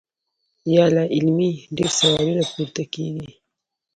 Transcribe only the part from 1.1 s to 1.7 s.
علمۍ